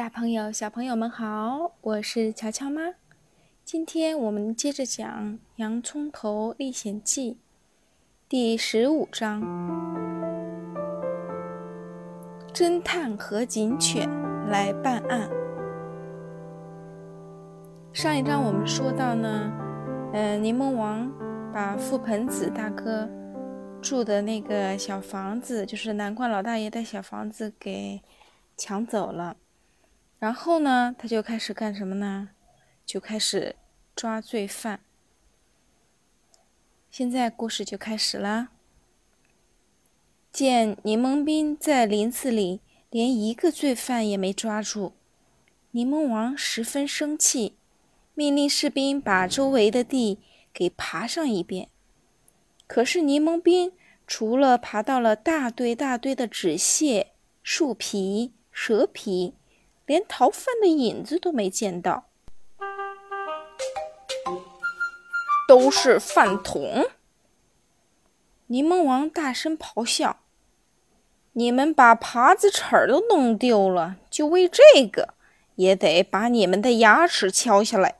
[0.00, 2.94] 大朋友、小朋友们好，我是乔乔妈。
[3.66, 5.06] 今天我们接着讲
[5.56, 7.32] 《洋葱头历险记》
[8.26, 9.42] 第十五章：
[12.50, 14.08] 侦探和警犬
[14.48, 15.28] 来办案。
[17.92, 19.52] 上一章我们说到呢，
[20.14, 21.12] 嗯，柠檬王
[21.52, 23.06] 把覆盆子大哥
[23.82, 28.00] 住的那个小房子，就是南瓜老大爷的小房子，给
[28.56, 29.36] 抢走了。
[30.20, 32.28] 然后呢，他就开始干什么呢？
[32.84, 33.56] 就开始
[33.96, 34.80] 抓罪犯。
[36.90, 38.50] 现在故事就开始了。
[40.30, 42.60] 见柠檬兵在林子里
[42.90, 44.92] 连一个罪犯也没抓住，
[45.70, 47.56] 柠檬王十分生气，
[48.12, 50.18] 命令士兵把周围的地
[50.52, 51.70] 给爬上一遍。
[52.66, 53.72] 可是柠檬兵
[54.06, 57.12] 除了爬到了大堆大堆的纸屑、
[57.42, 59.32] 树皮、蛇皮。
[59.90, 62.04] 连逃犯的影子都没见到，
[65.48, 66.88] 都是饭桶！
[68.46, 70.20] 柠檬王大声咆哮
[71.34, 75.14] ：“你们把耙子齿儿都弄丢了，就为这个，
[75.56, 77.96] 也得把你们的牙齿敲下来！”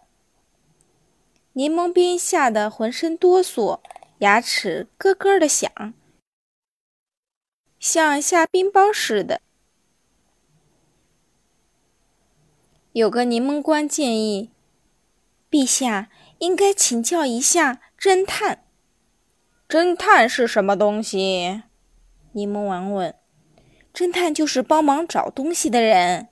[1.55, 3.81] 柠檬兵吓得浑身哆嗦，
[4.19, 5.93] 牙齿咯咯的响，
[7.81, 9.41] 像下冰雹似的。
[12.93, 14.51] 有个柠檬官建议，
[15.49, 18.65] 陛下应该请教一下侦探。
[19.69, 21.63] 侦探是什么东西？
[22.33, 23.15] 柠檬王问。
[23.95, 26.29] 侦探就是帮忙找东西的人，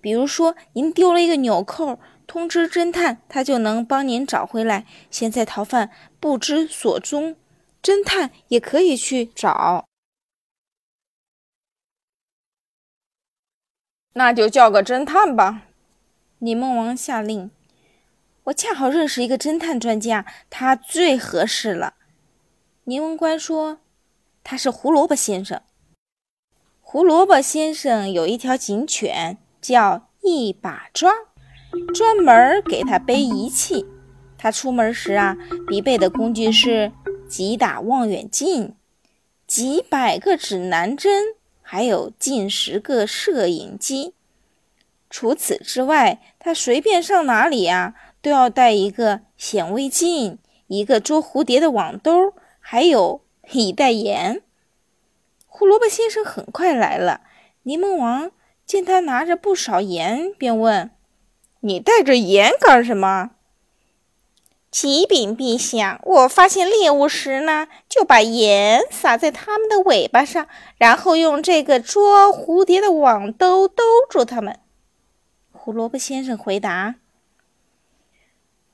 [0.00, 4.86] 比如说您丢了一个纽扣，通知侦探，他就能帮您找回来。
[5.10, 7.36] 现在逃犯不知所踪，
[7.82, 9.86] 侦探也可以去找。
[14.14, 15.67] 那就叫个侦探吧。
[16.40, 17.50] 柠檬王下令
[18.44, 21.94] ：“我恰好认识一个侦探专家，他最合适了。”
[22.84, 23.80] 柠檬官说
[24.44, 25.60] ：“他是胡萝卜先生。
[26.80, 31.12] 胡萝卜先生有一条警犬，叫一把抓，
[31.92, 33.84] 专门给他背仪器。
[34.38, 36.92] 他出门时啊，必备的工具是
[37.28, 38.76] 几打望远镜、
[39.46, 44.14] 几百个指南针，还有近十个摄影机。”
[45.10, 54.42] 除此之外，他随便上哪里呀，都要带一个显微镜、一个捉蝴蝶的网兜，还有一袋盐。
[55.46, 57.22] 胡萝卜先生很快来了，
[57.62, 58.30] 柠檬王
[58.66, 60.90] 见他拿着不少盐，便问
[61.60, 63.30] ：“你带着盐干什么？”
[64.70, 70.46] 启禀陛下，我发现猎物时呢，就把盐撒在它们的尾巴上，
[70.76, 74.60] 然后用这个捉蝴蝶的网兜兜住它们。
[75.68, 76.94] 胡萝卜先生回答：“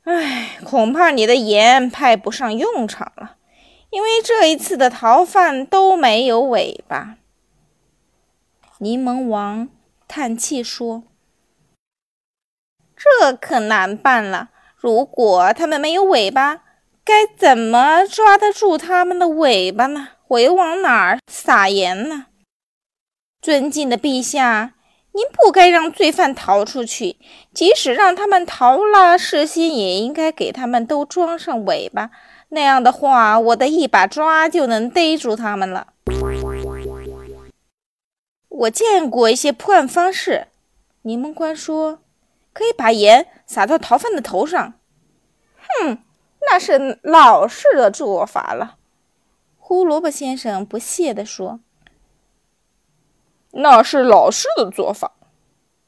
[0.07, 3.37] 哎，恐怕你的盐派不上用场了，
[3.91, 7.17] 因为这一次的逃犯都没有尾巴。”
[8.79, 9.69] 柠檬王
[10.07, 11.03] 叹气说
[12.95, 14.51] ：“这可难办了。
[14.77, 16.63] 如果他们没有尾巴，
[17.05, 20.11] 该怎么抓得住他们的尾巴呢？
[20.29, 22.27] 我又往哪儿撒盐呢？”
[23.43, 24.75] 尊敬的陛下。
[25.17, 27.17] 您不该让罪犯逃出去，
[27.53, 32.11] 即使让他们逃了，事先也应该给他们都装上尾巴。
[32.49, 35.87] 那样的话，我的一把抓就能逮住他们了。
[38.49, 40.49] 我见过一些破案方式，
[41.03, 42.01] 柠檬官说，
[42.53, 44.75] 可以把盐撒到逃犯的头上。
[45.57, 45.99] 哼，
[46.41, 48.79] 那是老式的做法了。
[49.59, 51.61] 胡萝卜先生不屑地说。
[53.57, 55.13] 那是老师的做法。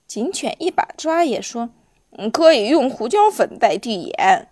[0.06, 1.70] 警犬一把抓也说
[2.16, 4.48] ：“嗯，可以用胡椒粉代替盐。”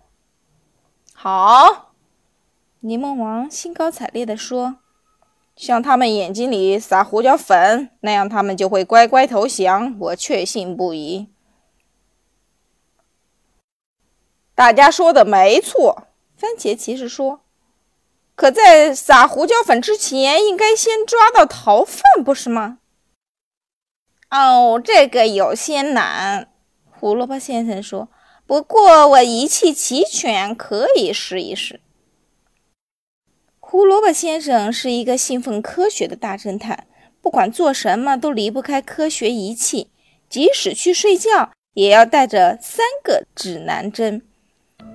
[1.13, 1.93] 好，
[2.81, 4.77] 柠檬王兴高采烈地说
[5.55, 9.97] ：“向他们眼睛里撒胡椒粉，那样他们就会乖乖投降。
[9.99, 11.29] 我确信不疑。”
[14.53, 16.07] 大家说的没错，
[16.37, 17.41] 番茄骑士说
[18.35, 22.79] ：“可在撒胡椒粉之前，应该先抓到逃犯，不是吗？”
[24.31, 26.47] 哦，这个有些难，
[26.89, 28.09] 胡萝卜先生说。
[28.47, 31.79] 不过我仪器齐全，可以试一试。
[33.59, 36.85] 胡萝卜先生是一个信奉科学的大侦探，
[37.21, 39.89] 不管做什么都离不开科学仪器，
[40.29, 44.21] 即使去睡觉也要带着三个指南针，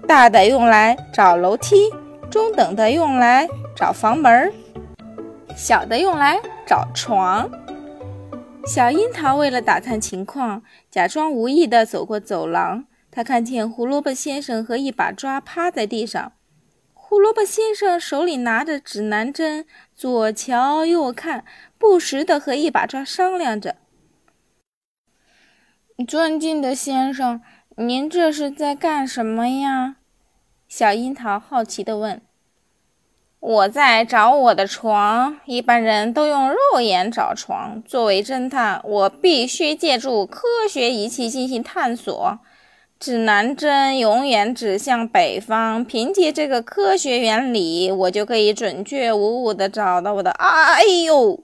[0.06, 1.90] 大的用来找楼梯，
[2.30, 4.52] 中等的用来找房门，
[5.56, 7.50] 小的用来找床。
[8.66, 12.86] 小樱桃为了打探情况，假装无意地走过走廊。
[13.10, 16.32] 他看见胡萝卜先生和一把抓趴在地上。
[16.92, 19.66] 胡萝卜先生手里拿着指南针，
[19.96, 21.44] 左瞧右看，
[21.76, 23.76] 不时地和一把抓商量着。
[26.06, 27.40] 尊敬的先生，
[27.76, 29.96] 您这是在干什么呀？
[30.68, 32.22] 小樱桃好奇地问。
[33.40, 35.40] 我在找我的床。
[35.46, 42.38] 一般人都用肉眼找床，作为侦探，我必须借助科学仪器进行探索。
[42.98, 50.30] 指南针永远指向北方，凭借这个科学原理，我就可以准确无误地找到我的。
[50.32, 51.42] 哎呦！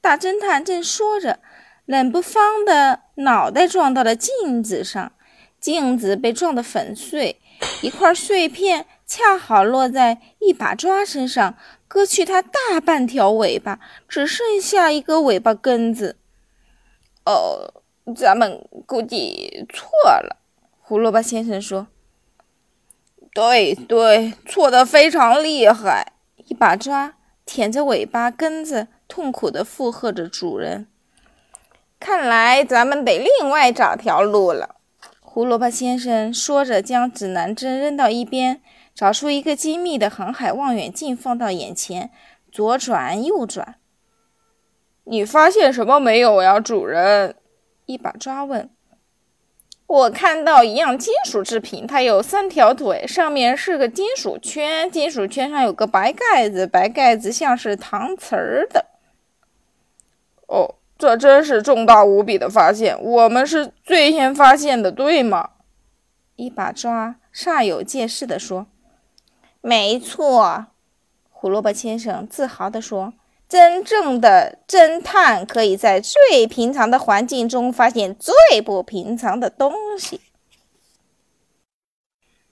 [0.00, 1.38] 大侦探正说着，
[1.86, 5.12] 冷不防的脑袋撞到了镜子上，
[5.60, 7.36] 镜子被撞得粉碎，
[7.82, 11.56] 一块碎片恰好落在一把抓身上，
[11.88, 16.16] 割去它大半条尾巴，只剩下一个尾巴根子。
[17.24, 17.82] 哦。
[18.16, 19.90] 咱们估计错
[20.22, 20.38] 了，
[20.80, 21.88] 胡萝卜先生说
[23.34, 26.14] ：“对对，错的非常厉害。”
[26.48, 30.86] 一把抓舔着尾巴根子，痛苦地附和着主人。
[32.00, 34.76] 看来咱们得另外找条路了。
[35.20, 38.62] 胡萝卜先生说着，将指南针扔到一边，
[38.98, 42.10] 找出一个精密的航海望远镜，放到眼前，
[42.50, 43.76] 左转右转。
[45.04, 47.36] 你发现什么没有呀，主人？
[47.86, 48.68] 一把抓问
[49.86, 58.86] ：“我看到一样金属制品，它有三条腿，上面是个金属圈，金属圈上有个白盖子，白盖子像是搪瓷儿的。”
[60.48, 63.00] 哦，这真是重大无比的发现！
[63.00, 65.50] 我们是最先发现的，对吗？
[66.34, 68.66] 一把抓煞有介事地说
[69.60, 70.66] ：“没错。”
[71.30, 73.14] 胡萝卜先生自豪地说。
[73.48, 80.20] 真正的侦探可以在最平常的环境中发现最不平常的东西。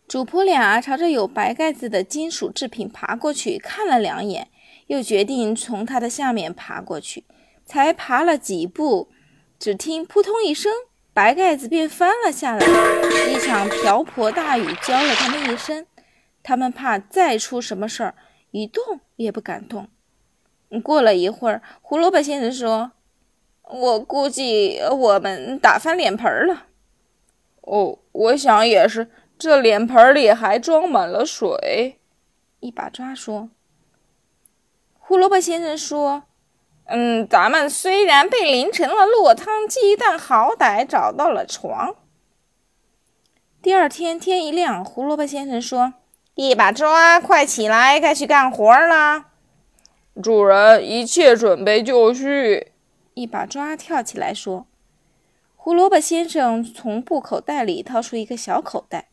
[0.08, 4.48] 主仆俩朝着有白盖子的金属制品爬过去，看了两眼，
[4.86, 7.24] 又决定从它的下面爬过去。
[7.66, 9.10] 才爬了几步，
[9.58, 10.72] 只听“扑通”一声，
[11.12, 12.66] 白盖子便翻了下来。
[13.30, 15.86] 一场瓢泼大雨浇了他们一身，
[16.46, 18.14] 他们怕再出什么事儿，
[18.52, 19.88] 一动也不敢动。
[20.80, 22.92] 过了一会儿，胡萝卜先生说
[23.68, 26.66] ：“我估计我们打翻脸盆了。
[27.62, 31.98] ”“哦，我想也是，这脸盆里还装满了水。”
[32.60, 33.50] 一把抓说。
[35.00, 36.22] 胡萝卜先生说
[36.86, 41.96] ：“嗯，咱们虽然被淋成了落汤鸡，但好歹找到了床。”
[43.60, 45.94] 第二天天一亮，胡萝卜先生说
[46.36, 49.28] ：“一把抓，快起来，该去干活了。”
[50.22, 52.72] 主人，一切准备就绪。
[53.14, 54.66] 一把抓跳起来说
[55.56, 59.08] ：“胡萝卜先生从布口袋里掏出一个小口袋，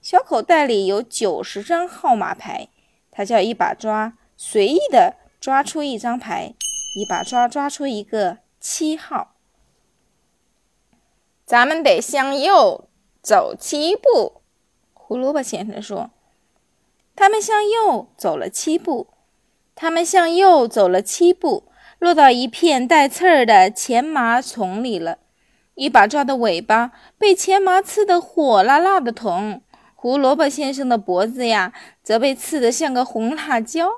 [0.00, 2.68] 小口袋里有九十张号码牌。
[3.10, 6.54] 他叫一把抓随意的抓出一张牌，
[6.94, 9.34] 一把抓抓出一个七号。
[11.44, 12.88] 咱们得向右
[13.20, 14.42] 走七步。”
[14.94, 16.10] 胡萝卜先生说。
[17.18, 19.08] 他们向右走了七步。
[19.74, 21.64] 他们向右走了七步，
[21.98, 25.18] 落到一片带刺儿的前麻丛里了。
[25.74, 29.60] 一把抓的尾巴被前麻刺得火辣辣的疼，
[29.96, 31.72] 胡萝卜先生的脖子呀，
[32.04, 33.88] 则被刺得像个红辣椒。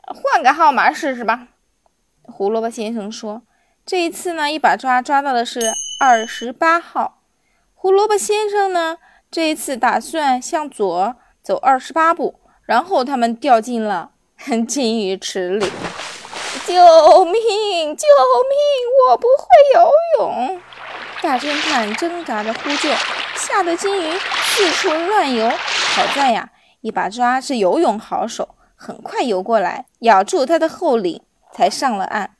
[0.00, 1.48] 换个号码试试吧，
[2.22, 3.42] 胡萝卜先生说。
[3.84, 5.60] 这一次呢，一把抓抓到的是
[6.00, 7.22] 二十八号。
[7.74, 8.96] 胡萝卜先生呢，
[9.30, 14.10] 这一次打算向左走二十八步，然后他们掉进了。
[14.66, 15.70] 金鱼池里，
[16.66, 16.74] 救
[17.24, 17.96] 命！
[17.96, 18.04] 救
[18.50, 18.56] 命！
[19.08, 20.60] 我不会游泳。
[21.22, 22.90] 大侦探挣扎着呼救，
[23.36, 25.48] 吓得金鱼四处乱游。
[25.48, 26.50] 好在呀，
[26.80, 31.22] 一把抓是游泳好手，很快游过来，咬住他的后领，
[31.52, 32.34] 才上了岸。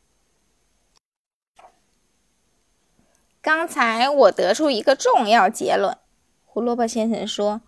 [3.40, 5.96] 刚才我得出一个重要结论，
[6.44, 7.60] 胡萝卜先生说。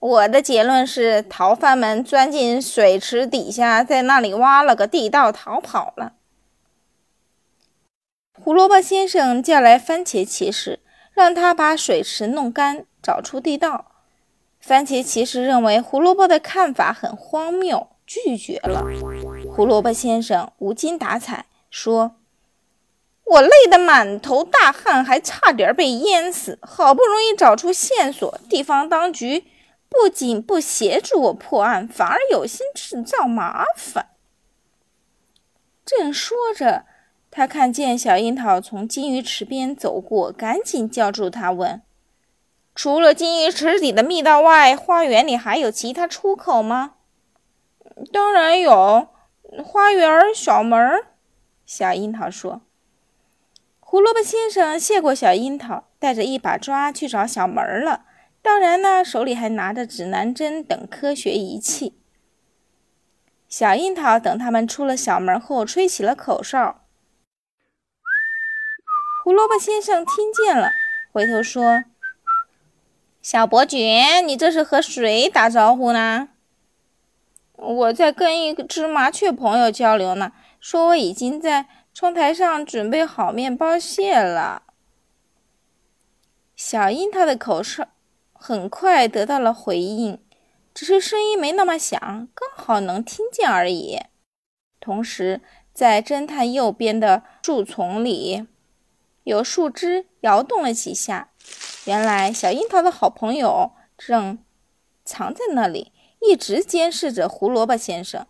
[0.00, 6.14] 我的结论是，逃犯们钻进水池底下，在那里挖了个地道逃跑了。
[8.42, 10.80] 胡萝卜先生叫来番茄骑士，
[11.12, 13.92] 让他把水池弄干，找出地道。
[14.58, 18.82] 番茄骑士认为胡萝卜的看法很荒谬，拒绝了。
[19.54, 22.16] 胡萝卜先生无精打采说
[23.24, 26.58] ：“我累得满头大汗，还差点被淹死。
[26.62, 29.44] 好不容易找出线索，地方当局。”
[29.90, 34.06] 不仅不协助我破案，反而有心制造麻烦。
[35.84, 36.86] 正说着，
[37.30, 41.82] 他看见小樱桃从金鱼池边走过，赶紧叫住他，问
[42.74, 46.94] ：“除了金鱼池底的密道外，花园里还有其他出口吗
[48.12, 49.08] ？”“当然有，
[49.64, 50.78] 花园小门。”
[51.66, 52.62] 小樱桃说。
[53.80, 58.04] 胡萝卜先生谢过小樱桃，带着一把抓去找小门了。
[58.42, 61.94] 当然呢，手里还拿着指南针等科学仪器。
[63.48, 66.84] 小樱桃等他们出了小门后，吹起了口哨。
[69.22, 70.70] 胡萝卜先生听见了，
[71.12, 71.84] 回头说
[73.20, 76.30] ：“小伯爵，你这是和谁打招呼呢
[77.54, 84.62] ？”“我在跟一只麻雀朋友交流呢，说我已经在窗台上准备好面包屑了。”
[86.56, 87.88] 小樱桃的口哨
[88.42, 90.18] 很快得到了回应，
[90.72, 92.00] 只是声音没那么响，
[92.34, 94.00] 刚好能听见而已。
[94.80, 95.42] 同时，
[95.74, 98.46] 在侦探右边的树丛里。
[99.24, 101.28] 有树枝摇动了几下，
[101.84, 104.38] 原来小樱桃的好朋友正
[105.04, 108.26] 藏在那里，一直监视着胡萝卜先生。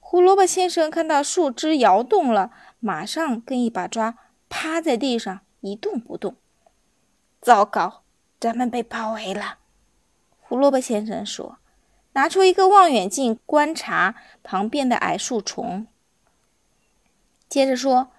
[0.00, 2.50] 胡萝卜先生看到树枝摇动了，
[2.80, 4.16] 马上跟一把抓
[4.48, 6.34] 趴在地上一动不动。
[7.42, 8.02] 糟糕，
[8.40, 9.58] 咱们被包围了！
[10.40, 11.58] 胡萝卜先生说，
[12.14, 15.86] 拿出一个望远镜观察旁边的矮树丛，
[17.48, 18.10] 接着说。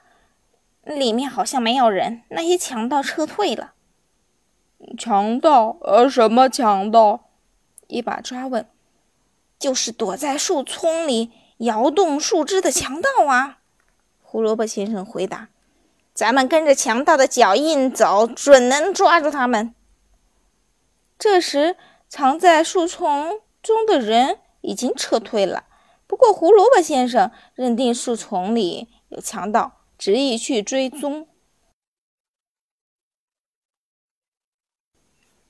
[0.84, 3.74] 里面好像没有人，那些强盗撤退了。
[4.98, 5.78] 强盗？
[5.82, 7.30] 呃，什么强盗？
[7.86, 8.66] 一把抓问。
[9.60, 13.60] 就是躲在树丛里摇动树枝的强盗啊！
[14.24, 15.50] 胡萝卜先生回答。
[16.16, 19.76] 咱们跟着强盗的脚印走，准能抓住他们。
[21.22, 21.78] 这时，
[22.10, 25.66] 藏在树丛中的人已经撤退了。
[26.08, 29.84] 不过，胡萝卜先生认定树丛里有强盗。
[30.00, 31.28] 执意去追踪，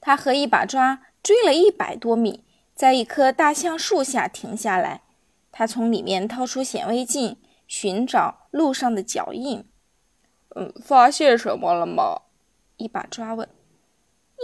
[0.02, 2.44] 他和一把抓追了一百多米，
[2.76, 5.04] 在一棵大橡树下停下来。
[5.54, 9.66] 他从里面掏出显微镜，寻找路上的脚印。
[10.54, 12.24] 嗯，发现什么了吗？
[12.76, 13.48] 一把抓问。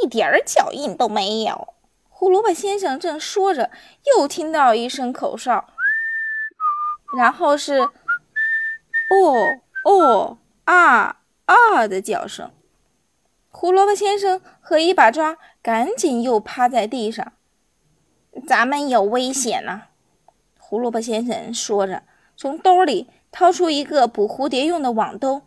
[0.02, 1.74] 一点儿脚印都没有。
[2.10, 3.72] 胡萝卜先生正说着，
[4.18, 5.66] 又听到一声口哨，
[7.18, 7.80] 然后是
[9.10, 9.62] “哦”。
[9.86, 12.52] 哦啊啊的叫声，
[13.50, 17.32] 胡萝卜先生和一把抓赶紧又趴在地上。
[18.46, 19.92] 咱们有危险了，
[20.60, 22.04] 胡萝卜先生说着，
[22.36, 25.44] 从兜里掏出一个捕蝴蝶用的网兜。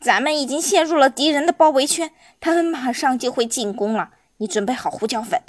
[0.00, 4.10] 咱们已经陷入了敌人的包围圈，他们马上就会进攻了。
[4.38, 5.42] 你准备好胡椒粉，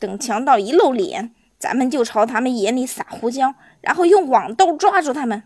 [0.00, 5.44] 等强盗一露脸，咱们就朝他们眼里撒胡椒，然后用网兜抓住他们。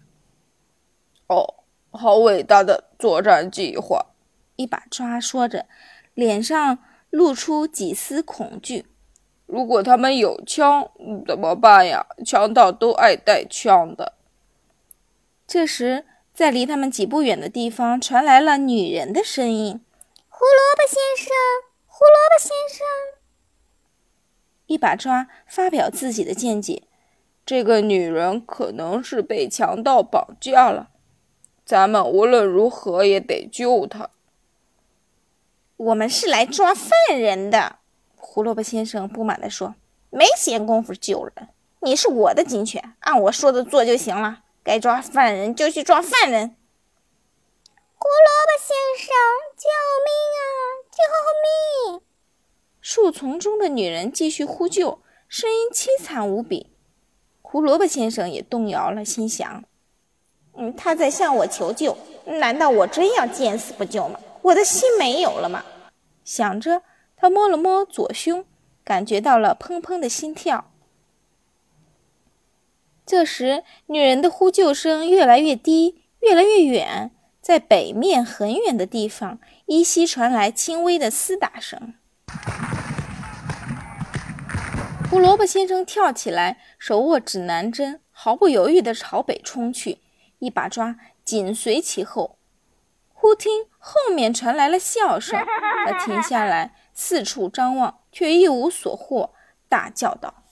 [1.26, 1.56] 哦，
[1.90, 4.06] 好伟大的作战计划！
[4.56, 5.66] 一把抓说着，
[6.14, 6.78] 脸上
[7.10, 8.86] 露出几丝恐惧。
[9.44, 10.90] 如果他们有枪，
[11.26, 12.06] 怎么办呀？
[12.24, 14.14] 强盗都爱带枪的。
[15.46, 16.06] 这时，
[16.38, 19.80] 在离他们几步远的地方传来了女人的声音
[20.30, 21.34] ：“胡萝卜先生，
[21.84, 22.86] 胡萝卜先生。”
[24.66, 26.84] 一把抓发表自己的见解
[27.44, 30.90] ：“这个女人可能是被强盗绑架了。”
[31.66, 34.10] 咱们无论如何也得救她。
[35.76, 37.80] 我们是来抓犯人的，
[38.14, 39.74] 胡萝卜先生不满地说
[40.10, 41.48] ：“没闲工夫救人。
[41.80, 44.44] 你是我的警犬，按我说的做就行了。
[44.68, 46.54] 该抓犯人就去抓犯人。”
[47.96, 49.14] 胡萝卜先生，
[49.56, 49.64] 救
[50.04, 50.40] 命啊！
[50.92, 50.98] 救
[51.94, 52.02] 命！
[52.82, 56.70] 树丛中的女人继续呼救，声音凄惨无比。
[57.40, 59.64] 胡萝卜先生也动摇了，心想。
[60.54, 61.96] 嗯，他在向我求救，
[62.26, 64.20] 难道我真要见死不救吗？
[64.42, 65.64] 我的心没有了吗？
[66.24, 66.82] 想着，
[67.16, 68.44] 他摸了摸左胸，
[68.84, 70.67] 感觉到了砰砰的心跳。
[73.08, 77.10] 这时，女人的呼救声越来越低，越来越远，
[77.40, 81.94] 在北面很远的地方，依稀传来轻微的厮打声。
[85.10, 90.00] 胡萝卜先生跳起来，手握指南针，毫不犹豫地朝北冲去。
[90.40, 92.36] 一把抓紧随其后，
[93.14, 95.42] 忽听后面传来了笑声，
[95.86, 99.30] 他停下来，四处张望，却一无所获，
[99.66, 100.44] 大叫道：“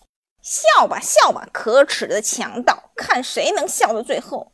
[0.46, 4.52] 笑吧，笑吧，可耻的强盗，看谁能笑到最后！”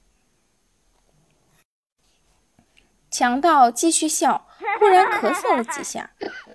[3.12, 4.46] 强盗继续笑，
[4.80, 6.12] 忽然咳嗽了几下，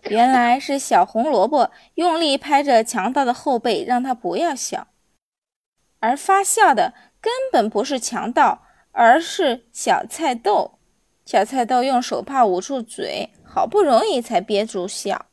[0.09, 4.87] 原来是小红萝卜用力拍着强盗的后背，让他不要笑，
[5.99, 8.63] 而发笑的根本不是强盗。
[8.99, 10.79] 而是小菜豆。
[11.23, 15.27] 小菜豆用手帕捂住嘴，好不容易才憋住笑。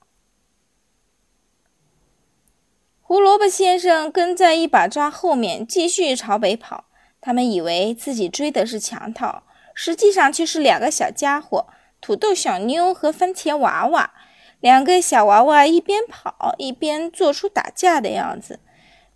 [3.07, 6.85] 胡萝卜先生跟在一把抓后面，继续朝北跑。
[7.21, 9.43] 他们以为自己追的是强盗，
[9.75, 11.67] 实际上却是两个小家伙——
[12.01, 14.15] 土豆小妞和番茄娃娃。
[14.61, 18.61] 两个小娃娃一边跑一边做出打架的样子。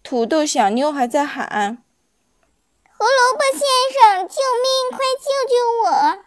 [0.03, 1.79] 土豆小妞还在喊
[2.93, 3.61] ：“胡萝卜先
[4.19, 4.91] 生，救命！
[4.91, 6.25] 快救救我！”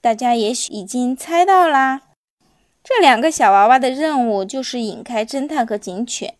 [0.00, 2.00] 大家也许已经猜到啦，
[2.82, 6.34] 这两个小娃娃的任务就是引开侦探和警犬，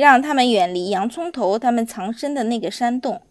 [0.00, 3.22] 让他们远离洋葱头他们藏身的那个山洞。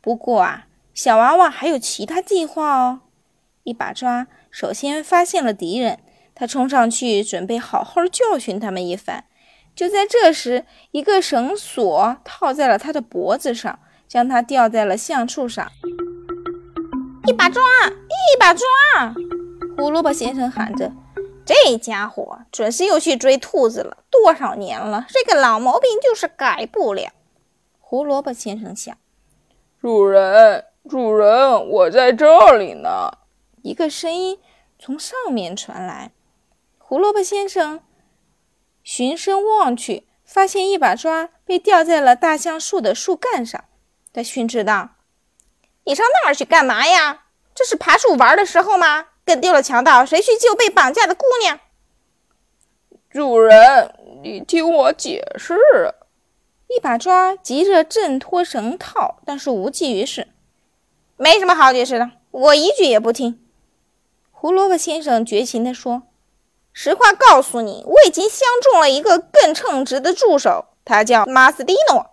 [0.00, 3.00] 不过啊，小娃娃还有其他计划哦。
[3.64, 5.98] 一把抓首先发现了敌人。
[6.34, 9.24] 他冲上去，准备好好教训他们一番。
[9.74, 15.70] 就在这时，一个绳索套在了他的脖子上，将他吊在了橡树上。
[17.26, 18.64] 一把抓，一把抓！
[19.76, 20.90] 胡萝卜先生喊着
[21.44, 23.98] ：“这家伙准是又去追兔子了。
[24.10, 27.12] 多少年了，这个老毛病就是改不了。”
[27.78, 28.96] 胡萝卜先生想
[29.80, 33.10] ：“主人，主人，我在这里呢。”
[33.62, 34.38] 一个声音
[34.78, 36.12] 从上面传来。
[36.78, 37.80] 胡萝卜先生
[38.82, 43.64] 循声望去，发现一把抓被吊在了大橡树的树干上。
[44.12, 44.90] 他训斥道
[45.84, 47.24] ：“你上那儿去干嘛呀？
[47.54, 49.08] 这是爬树玩的时候吗？
[49.24, 51.60] 跟丢了强盗，谁去救被绑架的姑娘？”
[53.10, 55.58] 主人，你听我解释。
[56.68, 60.28] 一把抓急着挣脱绳套，但是无济于事。
[61.16, 63.44] 没什么好解释的，我一句也不听。
[64.30, 66.04] 胡萝卜先生绝情地说。
[66.72, 72.10] 实话告诉你，我已经相中了一个更称职的助手，他叫马斯蒂诺。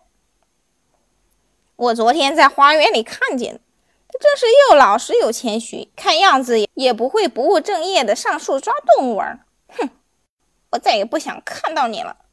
[1.76, 3.62] 我昨天在花园里看见
[4.08, 9.46] 他，真是又老实又谦虚，看样子也不会不务正业的上树抓动物玩。
[10.72, 12.26] 我再也不想看到你了。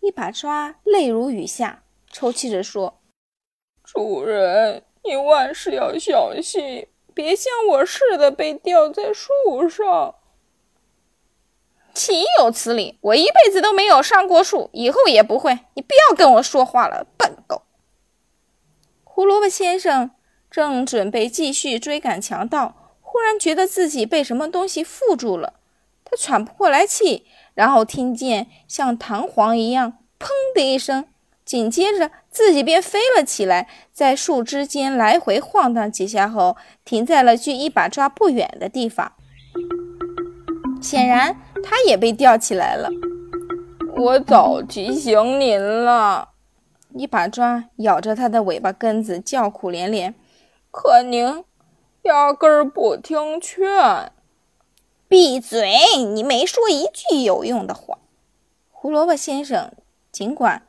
[0.00, 3.00] 一把抓泪如雨下，抽泣着说
[3.84, 10.14] ：“主人，你万事要小心，别像我似的被吊在树上。”
[11.92, 12.96] 岂有此理！
[13.00, 15.58] 我一辈子都没有上过树，以后也不会。
[15.74, 17.62] 你不要跟我说话了，笨狗！
[19.02, 20.12] 胡萝卜先生
[20.48, 25.57] 正准备继续追赶强盗，忽然觉得自己被什么东西缚住了，
[26.10, 31.04] 他喘不过来气，然后听见像弹簧一样“砰”的一声，
[31.44, 39.12] 紧接着自己便飞了起来，在树枝间来回晃荡几下后，停在了距一把抓不远的地方。
[40.80, 41.36] 显然。
[41.60, 42.88] 他也被吊起来了。
[43.96, 46.28] 我早提醒您了，
[46.94, 50.14] 一把抓咬着他的尾巴根子，叫苦连连。
[50.70, 51.44] 可您
[52.02, 53.66] 压根儿不听劝。
[55.08, 55.72] 闭嘴！
[56.12, 57.98] 你没说一句有用的话。
[58.70, 59.72] 胡萝卜先生
[60.12, 60.66] 尽管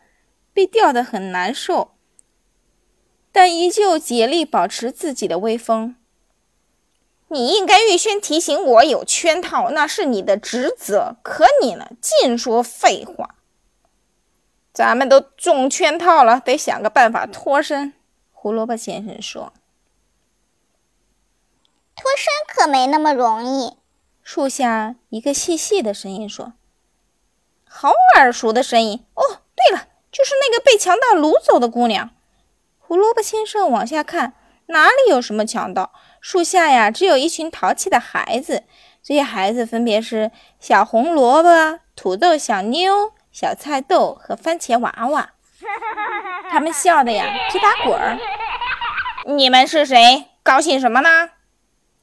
[0.54, 1.92] 被吊得很难受，
[3.34, 5.98] 但依旧竭力保持自己的威风。
[7.28, 11.18] 你应该预先提醒我有圈套，那是你的职责。
[11.22, 13.36] 可你呢，净说废话。
[14.72, 17.94] 咱们都中圈套了，得想个办法脱身。
[18.32, 19.52] 胡萝卜先生说
[21.94, 23.78] ：“脱身可没那么容易。”
[24.32, 26.54] 树下一个细细的声音说
[27.68, 29.24] ：“好耳熟的声音哦！
[29.56, 32.12] 对了，就是那个被强盗掳走的姑娘。”
[32.78, 34.36] 胡萝卜先生往下看，
[34.68, 35.92] 哪里有什么强盗？
[36.22, 38.66] 树下呀，只有一群淘气的孩子。
[39.02, 45.32] 这些孩子分别是小红萝卜、土豆小妞、小菜豆和番茄娃娃。
[46.52, 48.16] 他们笑的呀，直打滚儿。
[49.26, 50.28] 你们是谁？
[50.44, 51.32] 高兴什么呢？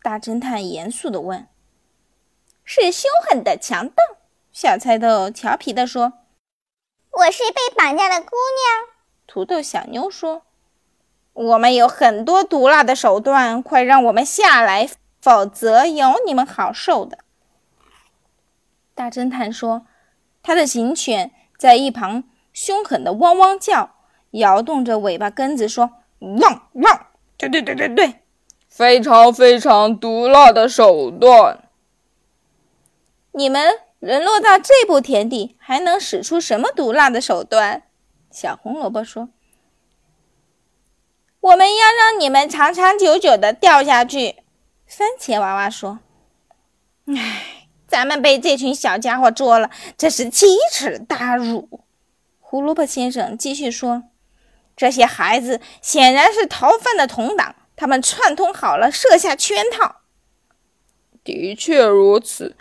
[0.02, 1.46] 大侦探严肃地问。
[2.68, 3.94] 是凶狠的强盗。
[4.52, 6.12] 小菜豆调皮地说。
[7.12, 8.94] 我是被绑架的姑娘。
[9.26, 10.42] 土豆小妞说。
[11.32, 14.88] 我们有很多毒辣的手段，快让我们下来，
[15.20, 17.18] 否则有你们好受的。
[18.94, 19.86] 大侦探说
[20.42, 23.96] ：“他的警犬在一旁凶狠地汪汪叫，
[24.32, 25.92] 摇动着尾巴根子说
[26.40, 28.22] ：‘汪汪！’对对对对对，
[28.68, 31.65] 非常非常毒辣的手段。
[33.36, 37.82] 你们沦落到这步田地，还能使出什么毒辣的手段？”
[38.32, 39.28] 小红萝卜说。
[41.40, 44.36] 我们要让你们长长久久的掉下去，
[44.86, 46.00] 番茄娃娃说
[47.14, 51.82] ：“唉，咱们被这群小家伙捉了，这是奇耻大辱。”
[52.40, 54.04] 胡萝卜先生继续说
[54.74, 59.96] ：“这些孩子显然是逃犯的同党，他们串通好了，设下圈套。
[61.22, 62.56] 的确如此，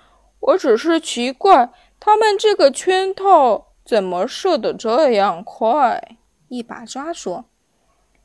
[0.45, 6.17] 我只是奇怪，他们这个圈套怎么设得这样快？
[6.49, 7.45] 一把抓说：“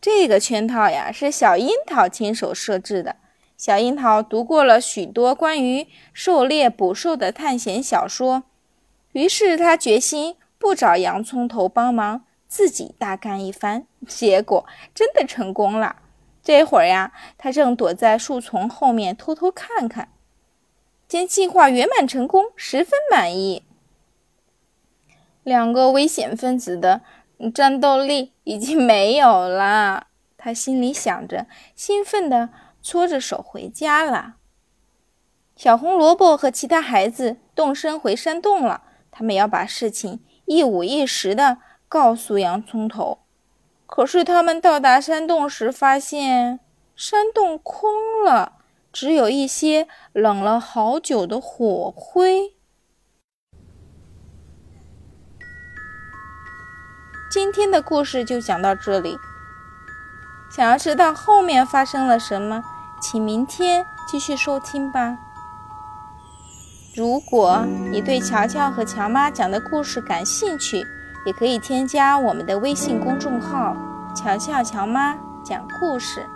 [0.03, 3.17] 这个圈套呀，是小樱桃亲手设置的。
[3.57, 8.43] 小樱桃读过了许多关于狩猎捕兽的探险小说，
[9.13, 13.87] 于是他决心不找洋葱头帮忙，自己大干一番。
[14.07, 15.97] 结果真的成功了。
[16.43, 20.09] 这会儿呀，他正躲在树丛后面偷偷看看。
[21.11, 23.65] 见计划圆满成功，十分满意。
[25.43, 27.03] 两个危险分子的。”
[27.55, 32.51] 战斗力已经没有了，他心里想着，兴奋地
[32.83, 34.35] 搓着手回家了。
[35.57, 41.57] 小红萝卜和其他孩子动身回山洞了，他们要把事情一五一十地
[41.89, 43.21] 告诉洋葱头。
[43.87, 46.61] 可是他们到达山洞时，发现
[46.95, 48.60] 山洞空了，
[48.93, 52.55] 只有一些冷了好久的火灰。
[57.31, 59.17] 今天的故事就讲到这里。
[60.51, 62.65] 想要知道后面发生了什么，
[63.01, 65.17] 请明天继续收听吧。
[66.97, 70.85] 如果你对乔乔和乔妈讲的故事感兴趣，
[71.25, 73.77] 也可以添加我们的微信公众号
[74.13, 76.27] “乔乔乔妈讲故事”。